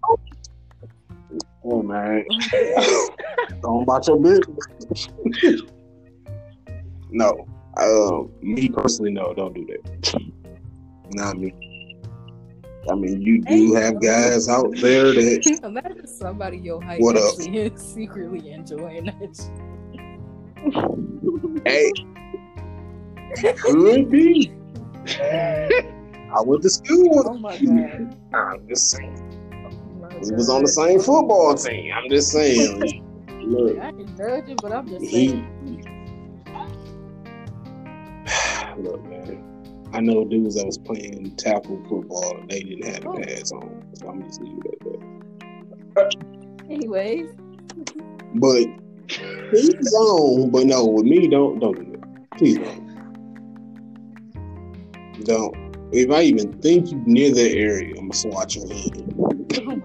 [0.09, 0.19] oh.
[1.63, 2.25] Oh, man.
[3.61, 5.07] Don't about your business.
[7.09, 7.47] no.
[7.77, 9.33] Um, me personally, no.
[9.33, 10.21] Don't do that.
[11.13, 11.53] Not me.
[12.89, 17.35] I mean, you do have guys out there that imagine somebody your height What up?
[17.39, 19.39] is secretly enjoying it.
[21.65, 21.91] Hey,
[23.57, 24.51] could be.
[25.19, 27.23] I went to school.
[27.27, 28.17] Oh my god.
[28.33, 29.17] I'm just saying.
[29.65, 29.69] Oh
[30.23, 31.93] we was on the same football team.
[31.93, 33.03] I'm just saying.
[33.41, 35.29] Look, I ain't judging, but I'm just he.
[35.29, 35.87] saying.
[38.77, 39.47] Look, man.
[39.93, 43.17] I know dudes that was playing tackle football and they didn't have Oh.
[43.17, 44.79] pads on, so I'm just leaving it at
[45.95, 46.15] that.
[46.69, 47.27] Anyways,
[48.35, 48.67] But
[49.51, 50.49] he's on.
[50.51, 52.37] But no, with me, don't don't do that.
[52.37, 52.90] Please don't.
[55.23, 55.55] Don't.
[55.91, 59.13] If I even think you near that area, I'm gonna swat your hand.
[59.17, 59.75] oh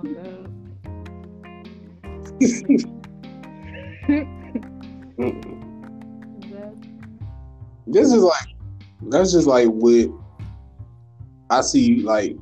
[5.33, 5.57] my
[6.49, 6.83] god.
[7.87, 8.49] This is like
[9.03, 10.11] that's just like with
[11.51, 12.37] I see like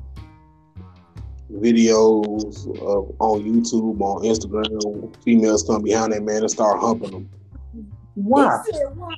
[1.51, 7.29] videos of on YouTube, on Instagram, females come behind that man and start humping them.
[8.15, 8.61] Why?
[8.71, 9.15] Said why?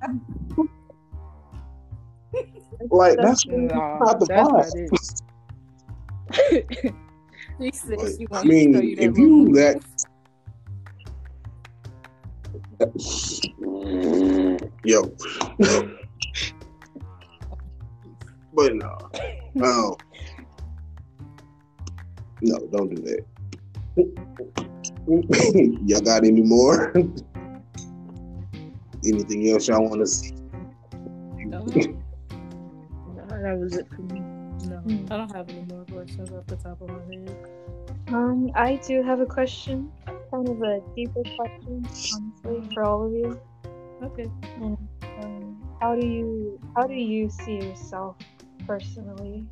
[2.92, 4.68] Like that's Nah, not the that's part.
[4.68, 4.90] not it.
[7.60, 7.98] She said
[8.30, 9.82] But, I mean, to you that if you that
[14.84, 15.12] yo,
[18.54, 19.10] but no,
[19.56, 19.98] no,
[22.42, 23.26] no, don't do that.
[25.86, 26.94] y'all got any more?
[29.06, 30.34] Anything else y'all want to see?
[31.46, 31.66] No,
[33.42, 34.20] that was it for me.
[34.68, 37.38] no, I don't have any more questions off the top of my head.
[38.10, 39.92] Um, I do have a question,
[40.32, 43.40] kind of a deeper question, honestly, for all of you.
[44.02, 44.30] Okay.
[44.62, 44.78] And
[45.22, 48.16] um, how do you how do you see yourself
[48.66, 49.46] personally?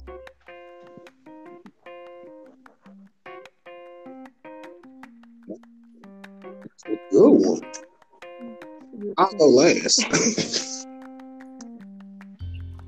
[7.11, 7.61] Good one.
[9.17, 10.85] I'll go last.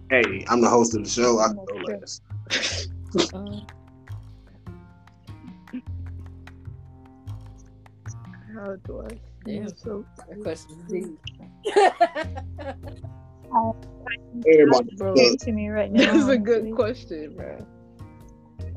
[0.10, 1.40] hey, I'm the host of the show.
[1.40, 2.22] I can go last.
[8.54, 9.20] How do I?
[9.46, 9.70] Damn.
[9.78, 11.20] So, that question is deep.
[14.48, 16.12] Everybody, bro, to me right now.
[16.14, 17.66] that's a good question, man.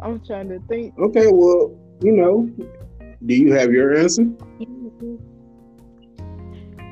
[0.02, 0.98] I'm trying to think.
[0.98, 2.48] okay, well, you know,
[3.26, 4.24] do you have your answer?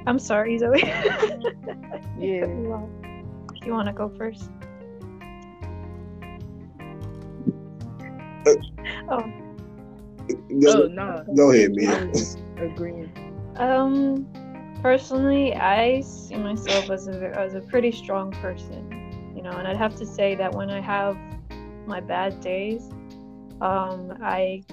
[0.06, 1.94] I'm sorry, Zoë.
[2.18, 2.46] Yeah.
[3.68, 4.50] You want to go first?
[9.08, 9.32] oh,
[10.62, 11.24] Go, Oh no.
[11.36, 12.10] go ahead, I man.
[12.12, 13.12] was agreeing.
[13.56, 14.26] um,
[14.82, 18.90] personally, I see myself as a as a pretty strong person,
[19.34, 21.18] you know, and I'd have to say that when I have
[21.86, 22.90] my bad days,
[23.60, 24.64] um, I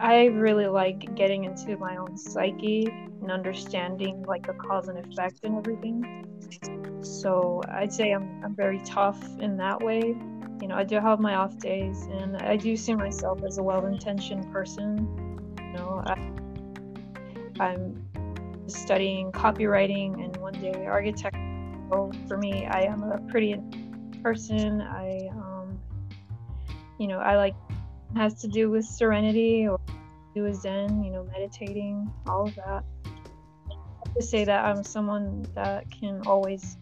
[0.00, 5.40] I really like getting into my own psyche and understanding like the cause and effect
[5.44, 6.08] and everything.
[7.08, 10.16] So I'd say I'm I'm very tough in that way.
[10.60, 13.62] You know, I do have my off days, and I do see myself as a
[13.62, 15.08] well-intentioned person.
[15.58, 16.14] You know, I,
[17.60, 18.04] I'm
[18.66, 21.38] studying copywriting and one day architecture.
[21.90, 23.56] So for me, I am a pretty
[24.22, 24.82] person.
[24.82, 25.80] I, um,
[26.98, 27.54] you know, I like
[28.16, 29.78] has to do with serenity or
[30.34, 31.02] do with Zen.
[31.02, 32.84] You know, meditating, all of that.
[34.16, 36.76] To say that I'm someone that can always,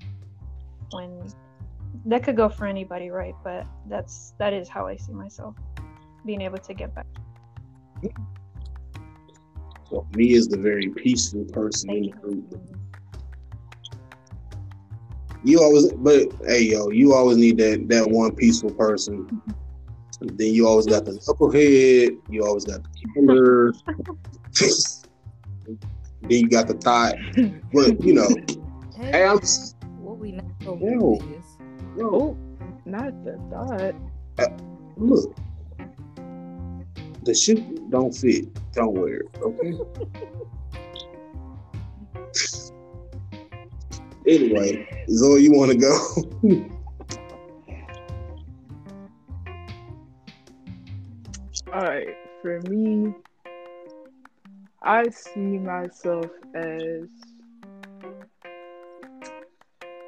[0.93, 1.28] when
[2.05, 3.34] that could go for anybody, right?
[3.43, 5.57] But that's that is how I see myself,
[6.24, 7.07] being able to get back.
[9.91, 12.45] So me is the very peaceful person in the group.
[12.51, 12.61] you.
[15.45, 19.24] You always, but hey, yo, you always need that that one peaceful person.
[19.26, 20.37] Mm-hmm.
[20.37, 22.16] Then you always got the knucklehead.
[22.28, 23.72] You always got the killer.
[26.22, 27.14] then you got the thought.
[27.72, 28.28] But you know,
[28.97, 29.41] Hey, hey, I'm
[30.33, 31.18] what we not gonna Ew.
[31.97, 32.37] do Oh,
[32.85, 33.95] not the thought.
[34.39, 34.49] Uh,
[34.97, 35.35] look.
[37.24, 38.47] The shit don't fit.
[38.72, 39.29] Don't wear it.
[39.41, 39.72] Okay.
[44.27, 45.97] anyway, Zoë, you want to go?
[51.72, 53.12] All right, for me,
[54.83, 57.09] I see myself as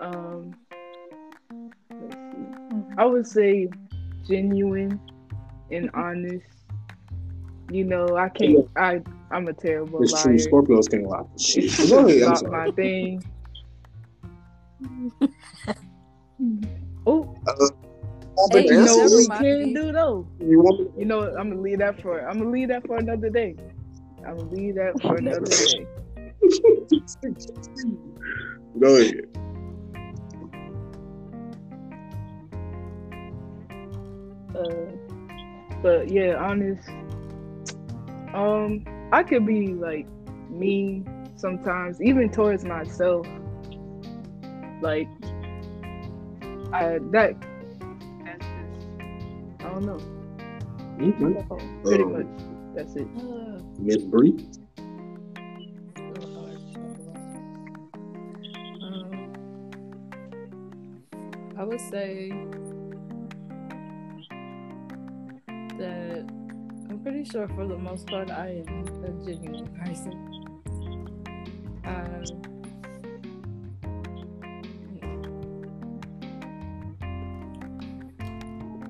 [0.01, 0.55] um
[1.91, 2.39] let's see.
[2.39, 2.95] Mhm.
[2.99, 3.69] I would say
[4.27, 4.99] genuine
[5.71, 6.47] and honest.
[7.71, 10.23] You know, I can't I I'm a terrible It's liar.
[10.23, 10.37] true.
[10.39, 11.23] Scorpios can lie.
[11.39, 11.65] Shit.
[11.65, 12.23] It's Go ahead.
[12.23, 12.51] I'm not sorry.
[12.51, 13.23] my thing.
[17.07, 17.69] oh, Uh,
[18.53, 19.45] Hey, you know what we mind.
[19.45, 20.25] can do though?
[20.41, 21.23] You want me You know.
[21.37, 23.57] I'm gonna leave that for I'm gonna leave that for another day.
[24.25, 25.87] I'm gonna leave that for another day.
[28.81, 29.27] Go ahead.
[34.59, 34.87] Uh,
[35.83, 36.89] but yeah, honest.
[38.35, 40.07] Um, I could be like
[40.51, 41.07] mean
[41.37, 43.27] sometimes, even towards myself.
[44.81, 45.09] Like,
[46.73, 47.35] I that
[48.25, 48.91] that's just
[49.61, 50.01] I don't know.
[51.01, 51.47] Okay.
[51.85, 52.27] Pretty Um, much,
[52.75, 53.07] that's it.
[53.17, 54.35] uh, Miss Bree.
[55.97, 57.23] real hard to talk about.
[58.83, 59.33] Um,
[61.57, 62.33] I would say
[67.31, 70.13] sure for the most part I am a genuine person.
[71.85, 72.25] Um,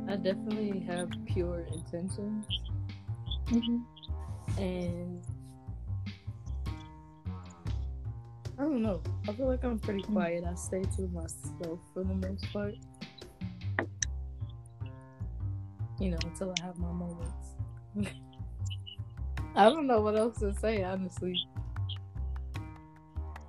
[0.09, 2.47] I definitely have pure intentions
[3.47, 3.85] Mhm.
[4.59, 5.23] and
[8.59, 9.01] I don't know.
[9.29, 10.45] I feel like I'm pretty quiet.
[10.45, 12.75] I stay to myself for the most part.
[16.01, 17.55] You know, until I have my moments.
[19.55, 21.35] I don't know what else to say, honestly.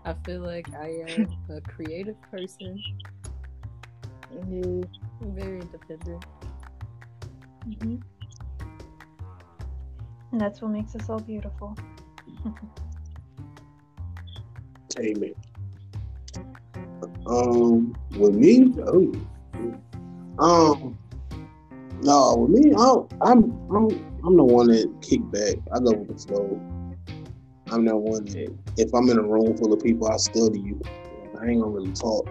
[0.06, 2.82] I feel like I am a creative person,
[4.50, 4.84] Yeah.
[5.22, 6.26] very independent.
[7.68, 8.02] Mhm.
[10.32, 11.76] And that's what makes us all beautiful.
[15.00, 15.34] Amen.
[17.28, 19.14] Um, with me, oh,
[20.40, 20.98] um,
[22.02, 25.56] no, with me, I, I'm, I'm, I'm the one that kick back.
[25.74, 26.62] I go with the flow.
[27.72, 30.82] I'm that one that if I'm in a room full of people, I study you.
[31.40, 32.28] I ain't gonna really talk.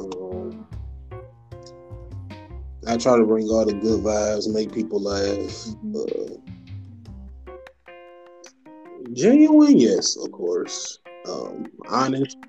[0.00, 0.66] Um,
[2.86, 5.68] I try to bring all the good vibes, make people laugh.
[5.96, 6.34] Uh,
[9.12, 10.98] genuine, yes, of course.
[11.26, 12.36] Um, honest.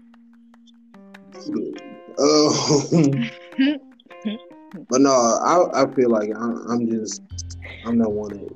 [2.19, 3.31] Um,
[4.89, 7.21] but no, I, I feel like I'm, I'm just
[7.85, 8.55] I'm not one that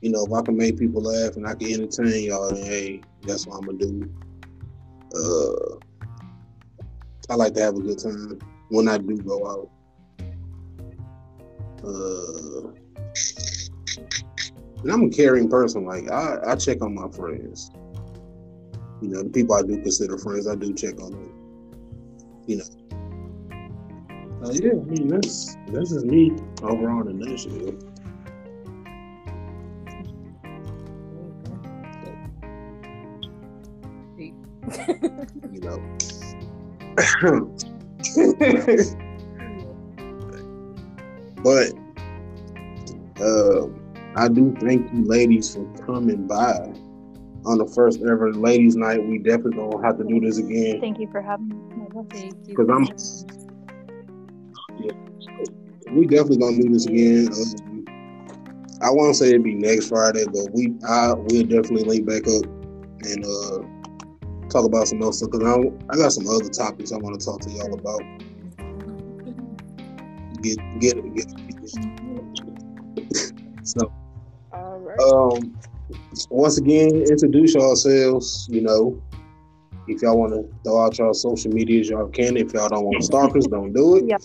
[0.00, 3.00] you know if I can make people laugh and I can entertain y'all, then hey,
[3.22, 4.10] that's what I'm gonna do.
[5.14, 5.76] Uh,
[7.30, 9.70] I like to have a good time when I do go out.
[11.84, 12.70] Uh,
[14.82, 15.84] and I'm a caring person.
[15.84, 17.70] Like I, I check on my friends.
[19.02, 22.44] You know, the people I do consider friends, I do check on them.
[22.46, 22.85] You know.
[24.46, 26.30] Uh, yeah, I mean that's that's just me
[26.62, 27.52] overall in a nutshell.
[35.52, 35.78] You know.
[41.42, 41.72] but
[43.20, 43.66] uh,
[44.16, 46.72] I do thank you, ladies, for coming by
[47.46, 49.04] on the first ever ladies' night.
[49.04, 51.56] We definitely gonna have to do this again Thank you for having me.
[52.10, 52.56] Thank you.
[52.56, 52.86] because I'm.
[55.90, 57.28] We definitely gonna do this again.
[57.32, 57.84] Um,
[58.82, 62.44] I won't say it'd be next Friday, but we I will definitely link back up
[63.02, 63.76] and uh
[64.48, 65.54] talk about some other stuff because I
[65.92, 68.00] I got some other topics I want to talk to y'all about.
[70.42, 71.26] Get get get.
[73.62, 73.92] so
[74.60, 74.98] right.
[75.00, 75.58] um,
[76.30, 78.48] once again, introduce yourselves.
[78.50, 79.02] You know,
[79.88, 82.36] if y'all want to throw out y'all social medias, y'all can.
[82.36, 84.04] If y'all don't want stalkers, don't do it.
[84.06, 84.18] Yeah.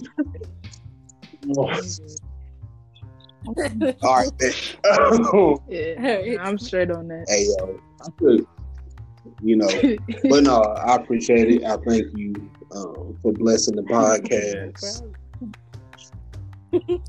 [4.04, 4.32] All right.
[5.68, 7.26] yeah, I'm straight on that.
[7.28, 8.46] hey, yo, I could,
[9.42, 9.70] you know,
[10.30, 11.64] but no, I appreciate it.
[11.64, 12.34] I thank you
[12.76, 15.04] um, for blessing the podcast.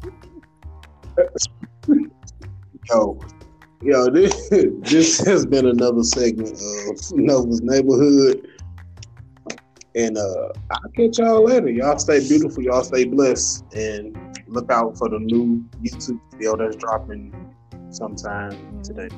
[2.91, 3.19] Yo,
[3.83, 4.49] yo, this
[4.81, 8.49] this has been another segment of Nova's Neighborhood.
[9.95, 11.71] And uh I'll catch y'all later.
[11.71, 14.17] Y'all stay beautiful, y'all stay blessed, and
[14.47, 17.35] look out for the new YouTube video that's dropping
[17.91, 19.09] sometime today.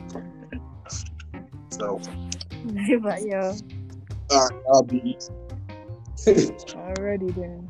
[1.70, 2.00] So
[3.00, 3.54] but yeah.
[4.30, 5.16] all right, I'll be
[6.24, 7.68] Alrighty then.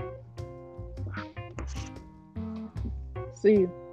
[3.35, 3.84] See you.